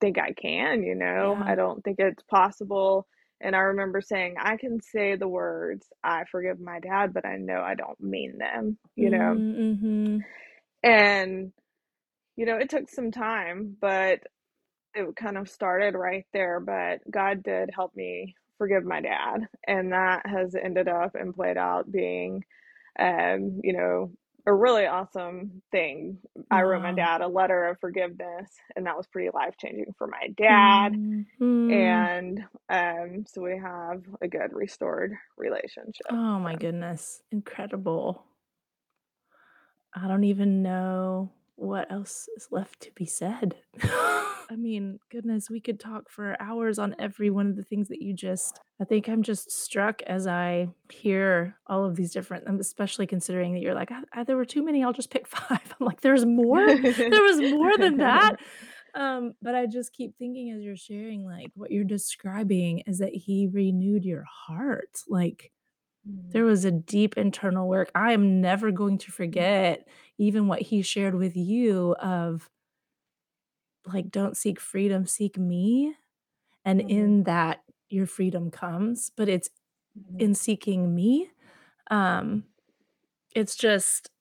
[0.01, 3.07] think I can, you know, I don't think it's possible,"
[3.41, 7.37] and I remember saying, "I can say the words, 'I forgive my dad,' but I
[7.37, 9.41] know I don't mean them," you know?
[9.41, 10.25] Mm, mhm.
[10.83, 11.51] And,
[12.35, 14.21] you know, it took some time, but
[14.95, 19.91] it kind of started right there, but God did help me forgive my dad, and
[19.93, 22.43] that has ended up and played out being,
[22.99, 24.11] um, you know,
[24.47, 26.19] a really awesome thing.
[26.51, 30.29] I wrote my dad a letter of forgiveness, and that was pretty life-changing for my
[30.37, 30.97] dad,
[31.39, 31.67] Mhm.
[31.69, 38.23] and, um, so we have a good restored relationship, Oh my so goodness, incredible.
[39.93, 43.55] I don't even know what else is left to be said.
[43.83, 48.01] I mean, goodness, we could talk for hours on every one of the things that
[48.01, 53.07] you just I think I'm just struck as I hear all of these different especially
[53.07, 55.85] considering that you're like, "Uh, uh, there were too many, I'll just pick 5." I'm
[55.85, 56.65] like, "There's more?
[56.65, 58.35] There was more than that?"
[58.95, 63.13] Um, but I just keep thinking as you're sharing, like, what you're describing is that
[63.13, 65.51] he renewed your heart, like,
[66.31, 66.45] there Mhm.
[66.45, 67.91] was a deep internal work.
[67.95, 72.49] I am never going to forget even what he shared with you of
[73.85, 75.95] like, "Don't seek freedom, seek me,"
[76.65, 76.87] and Mhm.
[76.87, 79.49] in that, your freedom comes, but it's
[79.95, 80.19] Mhm.
[80.19, 81.29] in seeking me,
[81.91, 82.45] um,
[83.35, 84.11] it's just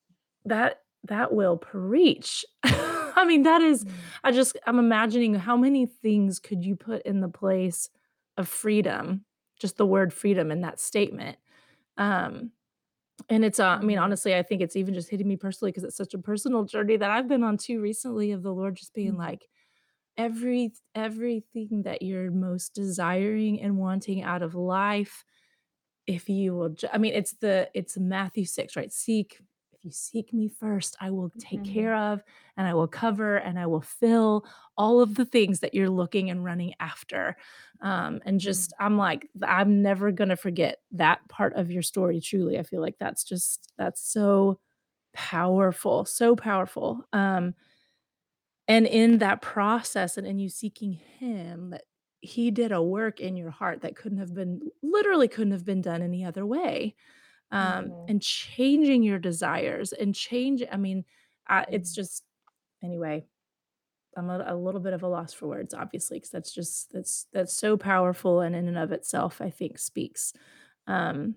[0.47, 2.45] that that will preach.
[2.65, 4.17] I mean, that is Mm.
[4.25, 7.91] I just I'm imagining how many things could you put in the place
[8.39, 9.25] of freedom,
[9.61, 11.39] just the word freedom in that statement,
[11.99, 12.53] um,
[13.31, 14.01] and it's, uh I mean, Mhm.
[14.01, 16.97] honestly, I think it's even just hitting me personally because it's such a personal journey
[16.99, 19.19] that I've been on too recently of the Lord just being Mhm.
[19.19, 19.49] like,
[20.19, 25.25] every everything that you're most desiring and wanting out of life,
[26.07, 28.93] if you will ju" I mean, it's the it's Matthew 6, right?
[28.93, 29.41] "Seek
[29.87, 31.65] you seek me first, I will take Mhm.
[31.65, 32.23] care of,
[32.59, 34.47] and I will cover, and I will fill
[34.79, 37.37] all of the things that you're looking and running after,"
[37.83, 42.59] um, and just I'm like, I'm never gonna forget that part of your story, truly,
[42.59, 44.61] I feel like that's just that's so
[45.15, 47.55] powerful, so powerful, um
[48.69, 51.85] and in that process and in you seeking him, that
[52.21, 55.81] he did a work in your heart that couldn't have been literally couldn't have been
[55.81, 56.95] done any other way,
[57.53, 58.09] um, Mhm.
[58.09, 61.05] and changing your desires and change I mean,
[61.71, 61.95] it's Mhm.
[61.95, 62.25] just
[62.83, 63.27] anyway,
[64.17, 67.27] I'm at a little bit of a loss for words, obviously, because that's just that's
[67.33, 70.33] that's so powerful and in and of itself, I think speaks,
[70.87, 71.37] um,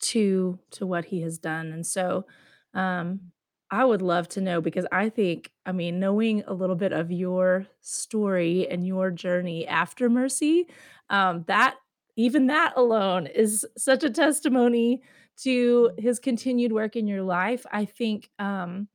[0.00, 2.26] to to what he has done, and so,
[2.74, 3.32] um,
[3.70, 7.10] I would love to know because I think I mean, knowing a little bit of
[7.12, 10.68] your story and your journey after Mercy,
[11.10, 11.76] um, that
[12.16, 15.02] even that alone is such a testimony
[15.38, 15.98] to Mm.
[15.98, 17.66] his continued work in your life.
[17.72, 18.88] I think, um,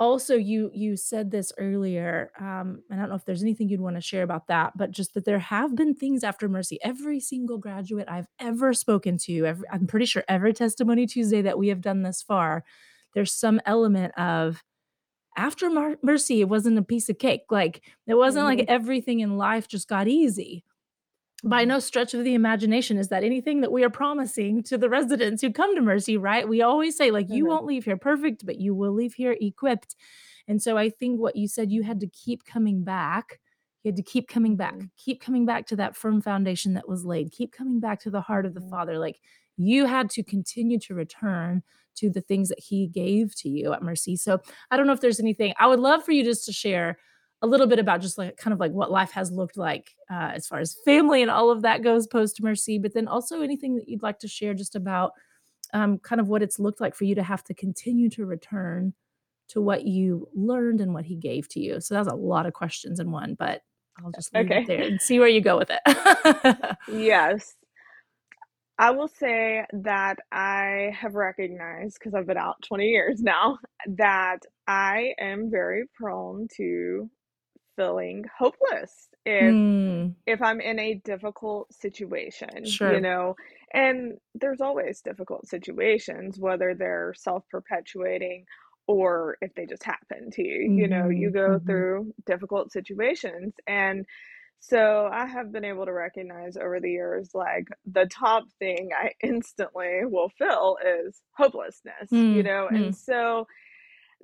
[0.00, 4.00] also you you said this earlier, um, I don't know if there's anything you'd wanna
[4.00, 6.78] share about that, but just that there have been things after Mercy.
[6.82, 11.58] Every single graduate I've ever spoken to, every I'm pretty sure every Testimony Tuesday that
[11.58, 12.64] we have done thus far,
[13.14, 14.64] there's some element of
[15.36, 18.46] after Mar- mercy it wasn't a piece of cake like it wasn't Mhm.
[18.46, 20.64] like everything in life just got easy
[21.44, 24.88] by no stretch of the imagination is that anything that we are promising to the
[24.88, 26.48] residents who come to mercy right?
[26.48, 27.48] We always say like you Mhm.
[27.48, 29.94] won't leave here perfect but you will leave here equipped.
[30.48, 33.40] And so i think what you said you had to keep coming back.
[33.82, 34.74] You had to keep coming back.
[34.74, 34.90] Mhm.
[34.96, 37.30] keep coming back to that firm foundation that was laid.
[37.32, 38.70] Keep coming back to the heart of the Mhm.
[38.70, 38.98] father.
[38.98, 39.20] Like
[39.56, 41.62] you had to continue to return
[41.96, 44.16] to the things that he gave to you at mercy.
[44.16, 46.98] So i don't know if there's anything i would love for you just to share
[47.44, 50.32] a little bit about just like kind of like what life has looked like uh,
[50.34, 53.76] as far as family and all of that goes post mercy but then also anything
[53.76, 55.12] that you'd like to share just about
[55.72, 58.94] um, kind of what it's looked like for you to have to continue to return
[59.48, 62.52] to what you learned and what he gave to you so that's a lot of
[62.54, 63.60] questions in one but
[64.02, 64.62] i'll just leave Okay.
[64.62, 67.54] it there and see where you go with it Yes.
[68.76, 74.40] I will say that I have recognized, because I've been out 20 years now, that
[74.66, 77.08] I am very prone to
[77.76, 83.36] feeling hopeless if Mm, if I'm in a difficult situation, you know.
[83.74, 88.46] And there's always difficult situations, whether they're self-perpetuating
[88.86, 90.72] or if they just happen to you.
[90.74, 91.64] You know, you Mhm, go mhm.
[91.66, 94.06] through difficult situations and
[94.60, 99.12] so I have been able to recognize over the years, like the top thing I
[99.22, 102.68] instantly will feel is hopelessness, you Mm, know?
[102.72, 102.96] And mm.
[102.96, 103.46] so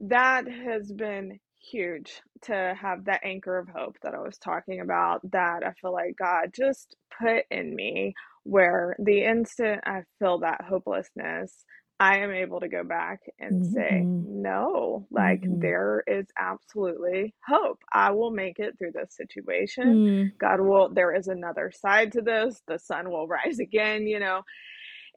[0.09, 5.21] that has been huge to have that anchor of hope that I was talking about
[5.33, 10.63] that I feel like God just put in me where the instant I feel that
[10.63, 11.65] hopelessness,
[12.01, 15.61] I am able to go back and say, Mhm, no, like mhm.
[15.61, 17.81] there is absolutely hope.
[17.93, 20.01] I will make it through this situation.
[20.01, 22.63] Mm, God will, there is another side to this.
[22.67, 24.43] The sun will rise again, you know,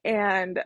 [0.05, 0.59] and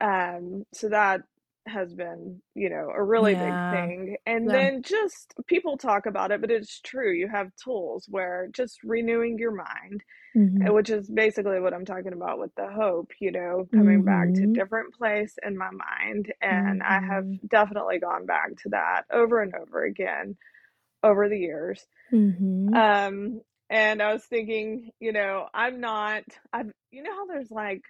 [0.00, 1.22] um, so that
[1.66, 4.16] has been, you know, a really big thing.
[4.26, 4.54] And yeah.
[4.54, 7.12] then just people talk about it, but it's true.
[7.12, 10.02] You have tools where just renewing your mind,
[10.66, 14.04] uh, Mhm, which is basically what I'm talking about with the hope, you know, coming
[14.04, 16.32] back to a mhm, different place in my mind.
[16.42, 20.36] And I have mhm, definitely gone back to that over and over again
[21.02, 21.86] over the years.
[22.10, 22.74] mhm.
[22.74, 27.82] Um, and I was thinking, you know, I'm not, I've, you know, how there's like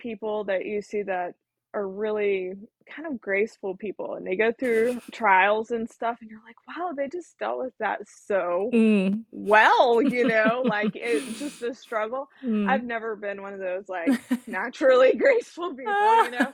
[0.00, 1.34] people that you see that
[1.74, 2.54] are really
[2.94, 6.92] kind of graceful people and they go through trials and stuff and you're like, wow,
[6.96, 9.24] they just dealt with that so Mm.
[9.32, 12.28] well, you know, like it's just a struggle.
[12.66, 12.88] I've Mm.
[12.88, 16.52] never been one of those like naturally graceful people, you know.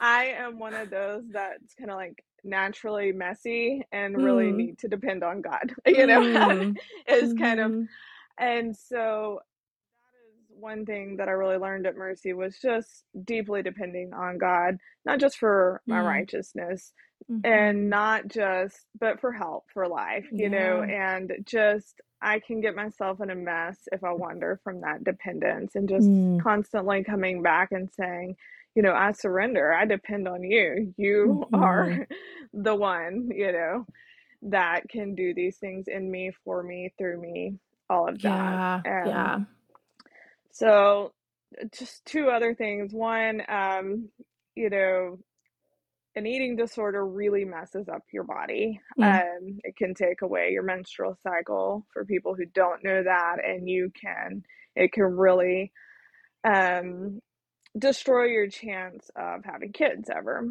[0.00, 4.56] I am one of those that's kind of like naturally messy and really Mm.
[4.56, 6.76] need to depend on God, you know, Mm.
[7.08, 7.88] is kind of Mhm.
[8.38, 9.40] and so
[10.58, 15.20] one thing that I really learned at Mercy was just deeply depending on God, not
[15.20, 16.04] just for my Mm.
[16.06, 16.92] righteousness
[17.44, 17.90] and Mhm.
[17.90, 23.20] not just, but for help for life, you know, and just I can get myself
[23.20, 26.38] in a mess if I wander from that dependence and just Mm.
[26.38, 28.36] constantly coming back and saying,
[28.74, 29.72] you know, I surrender.
[29.72, 30.94] I depend on you.
[30.96, 32.06] You are Mhm.
[32.52, 33.86] the one, you know,
[34.42, 37.58] that can do these things in me, for me, through me,
[37.90, 38.60] all of that.
[38.74, 39.44] Yeah, Um, yeah.
[40.58, 41.12] So
[41.72, 42.92] just two other things.
[42.92, 44.08] One, um,
[44.56, 45.18] you know,
[46.16, 48.80] an eating disorder really messes up your body.
[48.98, 49.20] Mm.
[49.20, 53.68] Um, it can take away your menstrual cycle for people who don't know that, and
[53.68, 54.42] you can,
[54.74, 55.70] it can really
[56.42, 57.20] um,
[57.78, 60.44] destroy your chance of having kids ever.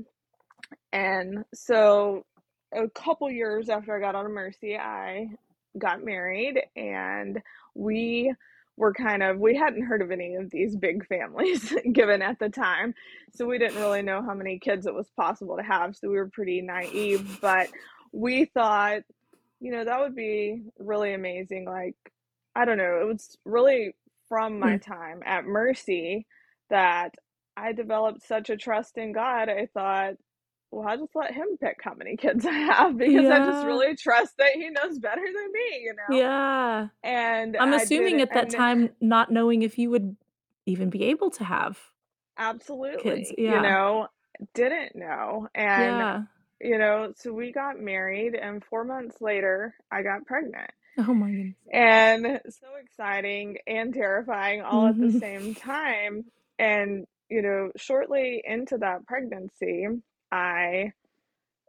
[0.94, 2.26] And so,
[2.74, 5.28] a couple years after I got out of Mercy, I
[5.78, 7.42] got married, and
[7.76, 8.34] we
[8.78, 12.50] were kind of we hadn't heard of any of these big families given at the
[12.50, 12.96] time,
[13.34, 15.96] so we didn't really know how many kids it was possible to have.
[15.98, 17.70] So we were pretty naive, but
[18.14, 19.02] we thought,
[19.60, 21.66] you know, that would be really amazing.
[21.66, 21.96] Like,
[22.56, 23.96] I don't know, it was really
[24.30, 24.80] from my Mm.
[24.80, 26.28] time at Mercy
[26.70, 27.16] that
[27.58, 29.50] I developed such a trust in God.
[29.50, 30.16] I thought,
[30.78, 33.96] well, I'll just let him pick how many kids I have because I just really
[33.96, 36.18] trust that he knows better than me, you know?
[36.18, 36.88] Yeah.
[37.04, 40.16] And I'm I assuming at that time not knowing if you would
[40.66, 41.80] even be able to have
[42.38, 43.30] absolutely, kids.
[43.30, 44.08] absolutely, you know,
[44.54, 45.48] didn't know.
[45.56, 46.24] And, Yeah.
[46.60, 50.72] you know, so we got married, and four months later, I got pregnant.
[50.98, 51.56] Oh my goodness.
[51.72, 55.20] And so exciting and terrifying all at the Mhm.
[55.20, 56.26] same time.
[56.60, 59.88] And, you know, shortly into that pregnancy,
[60.32, 60.94] I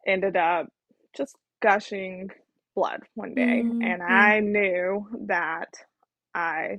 [0.07, 0.69] ended up
[1.17, 2.31] just gushing
[2.75, 3.67] blood one day.
[3.71, 5.69] Mm, And mm, I knew that
[6.35, 6.79] I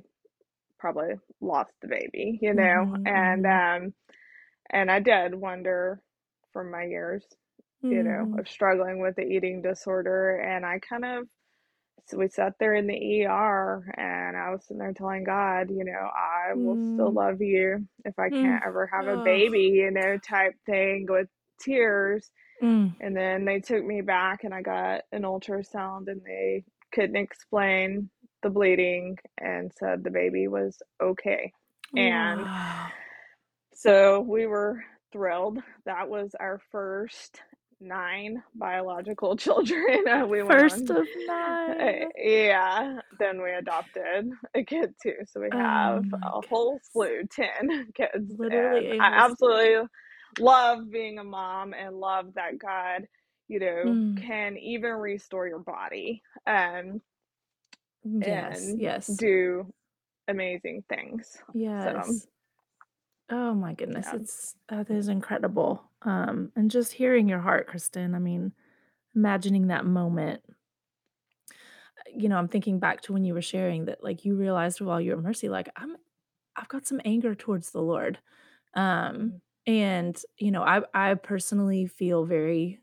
[0.78, 2.86] probably lost the baby, you know?
[2.92, 3.94] mhm, And, um,
[4.70, 6.00] and I did wonder
[6.52, 7.24] from my years
[7.90, 8.38] you know, Mm.
[8.38, 10.36] of struggling with the eating disorder.
[10.38, 11.28] And I kind of,
[12.06, 15.84] so we sat there in the ER and I was sitting there telling God, you
[15.84, 17.14] know, I will still Mm.
[17.14, 18.30] love you if I Mm.
[18.30, 21.28] can't ever have a baby, you know, type thing with
[21.60, 22.30] tears.
[22.62, 22.96] Mm.
[23.00, 28.10] And then they took me back and I got an ultrasound and they couldn't explain
[28.42, 31.52] the bleeding and said the baby was okay.
[31.96, 32.92] And Wow.
[33.74, 34.82] so we were
[35.12, 35.58] thrilled.
[35.86, 37.42] That was our first
[37.80, 41.08] nine biological children uh, we went First of
[41.42, 42.10] Uh, nine.
[42.18, 45.14] yeah, then we adopted a kid too.
[45.26, 48.34] So we Oh have my a whole slew, 10 kids.
[48.38, 49.88] Literally I absolutely
[50.38, 53.08] love being a mom and love that God,
[53.48, 54.16] you know, Mm.
[54.16, 57.00] can even restore your body um,
[58.04, 59.72] Yes, and yes, do
[60.28, 61.38] amazing things.
[61.82, 62.26] So, yes.
[63.30, 64.16] Oh my goodness, yeah.
[64.16, 65.84] it's that is incredible.
[66.02, 68.52] Um, and just hearing your heart, Kristin, I mean,
[69.14, 70.42] imagining that moment.
[72.14, 75.00] You know, I'm thinking back to when you were sharing that, like, you realized while
[75.00, 75.96] you were Mercy, like, I'm
[76.56, 78.18] I've got some anger towards the Lord.
[78.74, 79.40] Um, Mhm.
[79.70, 82.80] And, you know, I I personally feel very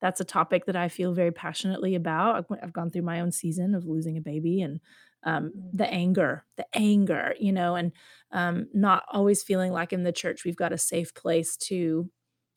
[0.00, 2.36] that's a topic that I feel very passionately about.
[2.36, 4.80] I've I've gone through my own season of losing a baby and,
[5.24, 7.92] um, the anger the anger, you know, and,
[8.32, 12.10] um, not always feeling like in the church we've got a safe place to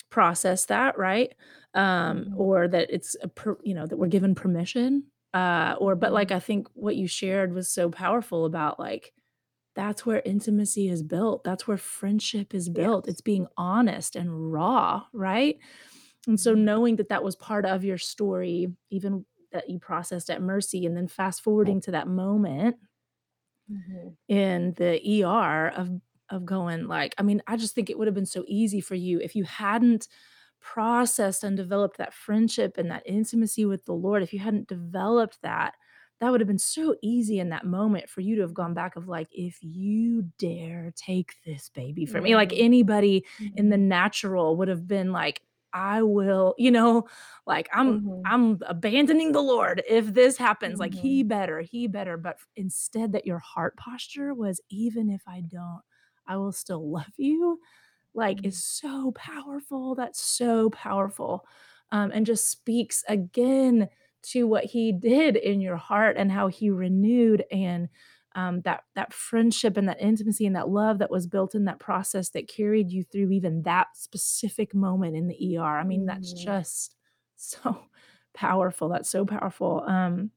[0.10, 1.34] process that, right?
[1.74, 2.36] Um, Mhm.
[2.36, 6.32] or that it's a per you know, that we're given permission, uh, or but, like,
[6.32, 6.34] Mhm.
[6.34, 9.14] I think what you shared was so powerful about, like,
[9.76, 13.10] that's where intimacy is built, that's where friendship is built, Yes.
[13.10, 15.58] it's being honest and raw, right?
[16.28, 16.56] And so Mhm.
[16.56, 20.98] knowing that that was part of your story, even that you processed at Mercy, and
[20.98, 22.78] then fast forwarding to that moment
[23.68, 24.18] Mhm.
[24.28, 25.90] in the ER of
[26.30, 28.96] of going, like I mean, I just think it would have been so easy for
[28.96, 30.08] you if you hadn't
[30.62, 35.40] processed and developed that friendship and that intimacy with the Lord, if you hadn't developed
[35.42, 35.76] that,
[36.22, 38.96] that would have been so easy in that moment for you to have gone back
[38.98, 42.58] of like, "If you dare take this baby from me," like Mhm.
[42.58, 43.80] anybody in the Mhm.
[43.80, 45.44] natural would have been like,
[45.74, 47.08] "I will" you know,
[47.48, 48.32] like, "I'm Mhm.
[48.32, 53.26] I'm abandoning the Lord if this happens, like, he better, he better," but instead that
[53.28, 55.82] your heart posture was, "Even if I don't,
[56.28, 57.60] I will still love you,"
[58.16, 58.62] like, is Mhm.
[58.62, 61.46] so powerful, that's so powerful,
[61.92, 63.90] um, and just speaks again
[64.24, 67.90] to what he did in your heart and how he renewed and,
[68.36, 71.80] um, that that friendship and that intimacy and that love that was built in that
[71.80, 75.78] process that carried you through even that specific moment in the ER.
[75.80, 76.34] I mean, that's Mhm.
[76.34, 76.96] just
[77.36, 77.86] so
[78.34, 80.32] powerful, that's so powerful, um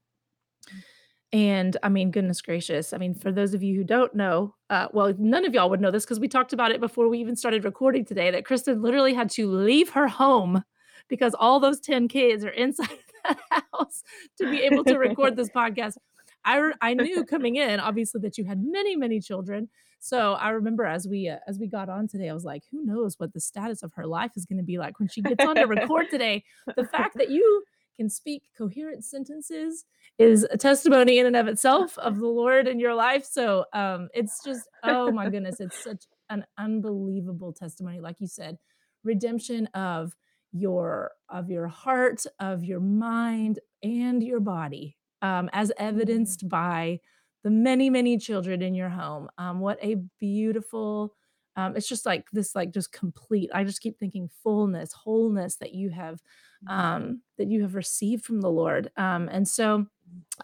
[1.33, 4.89] and I mean, goodness gracious, I mean, for those of you who don't know, uh,
[4.93, 7.35] well, none of y'all would know this because we talked about it before we even
[7.35, 10.63] started recording today, that Kristin literally had to leave her home
[11.09, 12.99] because all those 10 kids are inside
[13.73, 14.03] house
[14.39, 15.97] to be able to record this podcast.
[16.45, 19.69] I, I knew coming in, obviously, that you had many, many children,
[20.05, 22.85] so I remember as we, uh, as we got on today, I was like, "Who
[22.85, 25.55] knows what the status of her life is gonna be like when she gets on
[25.57, 26.45] to record today?"
[26.77, 27.65] The fact that you
[27.97, 29.87] can speak coherent sentences
[30.19, 34.11] is a testimony in and of itself of the Lord in your life, so, um,
[34.13, 38.59] it's just oh my goodness, it's such an unbelievable testimony, like you said,
[39.05, 40.15] redemption of
[40.55, 46.25] your of your heart, of your mind, and your body, um, as Mhm.
[46.25, 47.01] evidenced by
[47.45, 49.29] the many, many children in your home.
[49.39, 51.15] Um, what a beautiful
[51.57, 55.75] um, it's just like this, like, just complete I just keep thinking fullness, wholeness that
[55.75, 56.21] you have,
[56.63, 56.95] Mhm.
[56.95, 59.87] um, that you have received from the Lord, um, and so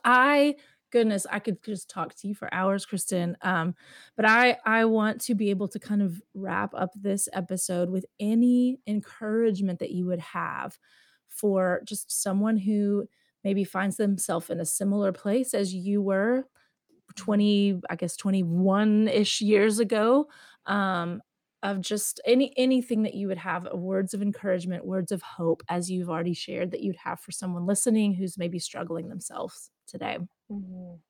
[0.04, 0.56] I
[0.90, 3.74] goodness, I could just talk to you for hours, Kristin, um,
[4.16, 8.06] but I I want to be able to kind of wrap up this episode with
[8.20, 10.78] any encouragement that you would have
[11.28, 13.06] for just someone who
[13.44, 16.44] maybe finds themselves in a similar place as you were
[17.16, 17.16] Mhm.
[17.16, 20.28] 20 I guess, twenty-one-ish years ago,
[20.66, 21.22] um,
[21.62, 25.62] of just any anything that you would have, uh, words of encouragement, words of hope,
[25.68, 30.18] as you've already shared, that you'd have for someone listening who's maybe struggling themselves today.
[30.50, 31.00] Mhm.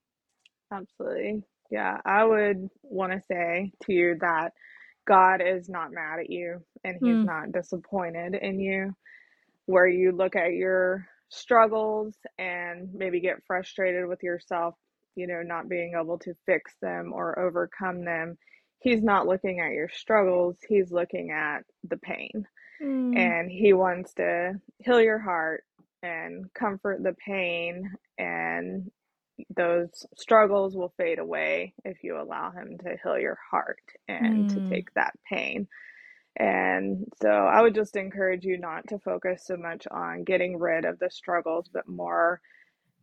[0.72, 1.44] Absolutely.
[1.70, 4.52] Yeah, I would wanna say to you that
[5.06, 7.24] God is not mad at you, and he's Mm.
[7.24, 8.94] not disappointed in you,
[9.66, 14.76] where you look at your struggles and maybe get frustrated with yourself,
[15.16, 18.38] you know, not being able to fix them or overcome them.
[18.80, 22.46] He's not looking at your struggles, he's looking at the pain,
[22.82, 23.16] Mm.
[23.16, 25.64] and he wants to heal your heart
[26.02, 28.90] and comfort the pain, and
[29.56, 34.60] those struggles will fade away if you allow him to heal your heart and to
[34.60, 34.70] Mm.
[34.70, 35.68] take that pain.
[36.36, 40.84] And so I would just encourage you not to focus so much on getting rid
[40.84, 42.40] of the struggles, but more,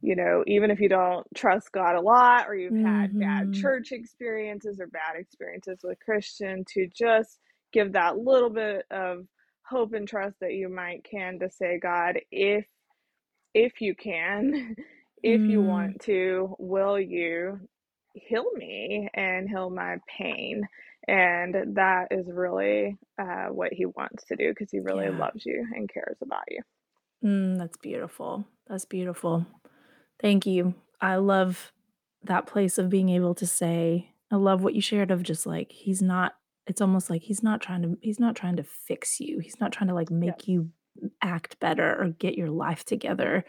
[0.02, 3.54] you know, even if you don't trust God a lot or you've had bad Mhm.
[3.54, 7.40] church experiences or bad experiences with Christian, to just
[7.74, 9.26] give that little bit of
[9.70, 12.66] hope and trust that you might can to say, God, if
[13.54, 14.76] if you can,
[15.24, 15.68] if you Mm.
[15.68, 17.60] want to, will you
[18.14, 20.68] heal me and heal my pain?
[21.08, 25.18] And that is really uh, what he wants to do because he really Yeah.
[25.18, 26.62] loves you and cares about you.
[27.24, 28.46] Mm, that's beautiful.
[28.68, 29.46] That's beautiful.
[30.20, 30.76] Thank you.
[31.02, 31.72] I love
[32.24, 35.72] that place of being able to say I love what you shared of just, like,
[35.72, 36.34] he's not
[36.66, 39.40] it's almost like he's not trying to he's not trying to fix you.
[39.40, 40.72] He's not trying to, like, make you
[41.22, 43.46] act better or get your life together,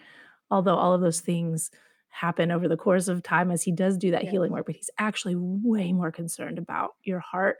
[0.50, 1.70] although all of those things
[2.10, 4.32] happen over the course of time as he does do that Yes.
[4.32, 7.58] healing work, but he's actually way more concerned about your heart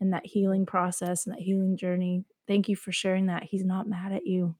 [0.00, 2.24] and that healing process and that healing journey.
[2.46, 3.44] Thank you for sharing that.
[3.44, 4.56] He's not mad at you.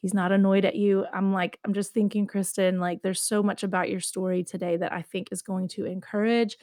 [0.00, 1.04] He's not annoyed at you.
[1.12, 4.92] I'm like I'm just thinking, Kristin, like, there's so much about your story today that
[4.92, 6.56] I think is going to encourage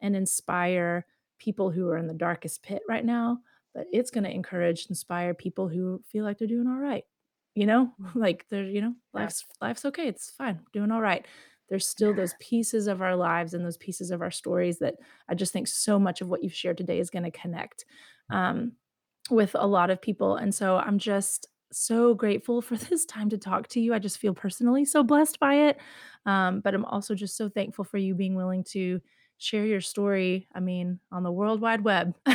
[0.00, 1.04] and inspire
[1.38, 3.40] people who are in the darkest pit right now,
[3.74, 7.04] but it's gonna encourage, inspire people who feel like they're doing all right.
[7.56, 7.92] You know?
[8.00, 8.14] Mhm.
[8.16, 11.26] Like, they're you know, life's life's okay, it's fine, doing all right.
[11.70, 14.96] There's still those pieces of our lives and those pieces of our stories that
[15.28, 17.86] I just think so much of what you've shared today is gonna connect,
[18.30, 18.74] um,
[19.30, 23.38] with a lot of people, and so I'm just so grateful for this time to
[23.38, 23.94] talk to you.
[23.94, 25.78] I just feel personally so blessed by it,
[26.26, 29.00] um, but I'm also just so thankful for you being willing to
[29.38, 32.14] share your story, I mean, on the World Wide Web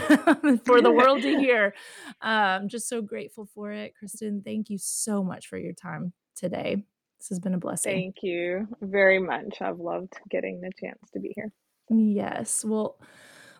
[0.65, 1.73] for the world to hear.
[2.21, 3.93] Um, just so grateful for it.
[4.01, 6.83] Kristin, thank you so much for your time today.
[7.19, 7.95] This has been a blessing.
[7.95, 9.61] Thank you very much.
[9.61, 11.51] I've loved getting the chance to be here.
[11.89, 12.65] Yes.
[12.65, 12.99] Well,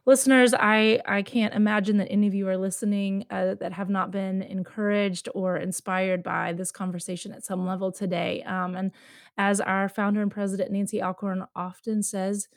[0.06, 4.10] listeners, I I can't imagine that any of you are listening, uh, that have not
[4.10, 8.92] been encouraged or inspired by this conversation at some level today, um, and
[9.38, 12.48] as our founder and president, Nancy Alcorn, often says,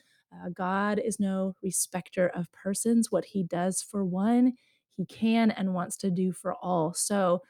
[0.43, 3.11] uh, "God is no respecter of persons.
[3.11, 4.55] What he does for one,
[4.97, 7.43] he can and wants to do for all." So,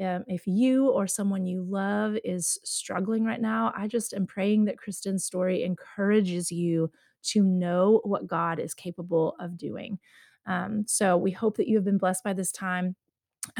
[0.00, 4.64] um, if you or someone you love is struggling right now, I just am praying
[4.64, 6.90] that Kristin's story encourages you
[7.22, 9.98] to know what God is capable of doing.
[10.46, 12.96] Um, so we hope that you have been blessed by this time.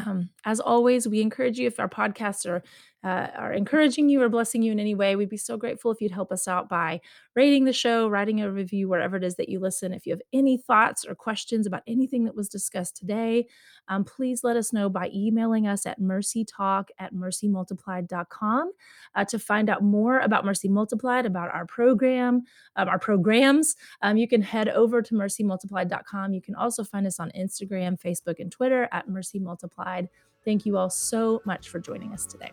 [0.04, 2.62] Um, as always, we encourage you if our podcasts are
[3.03, 6.01] uh, are encouraging you or blessing you in any way, we'd be so grateful if
[6.01, 7.01] you'd help us out by
[7.34, 9.94] rating the show, writing a review wherever it is that you listen.
[9.94, 13.46] If you have any thoughts or questions about anything that was discussed today,
[13.88, 18.72] um, please let us know by emailing us at mercytalk at mercymultiplied.com
[19.14, 22.42] uh, to find out more about Mercy Multiplied, about our program,
[22.76, 23.76] um, our programs.
[24.03, 26.34] Um, you can head over to mercymultiplied.com.
[26.34, 30.09] You can also find us on Instagram, Facebook, and Twitter at Mercy Multiplied.
[30.44, 32.51] Thank you all so much for joining us today.